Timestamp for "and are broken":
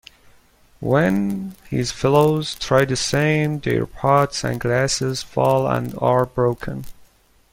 5.67-6.85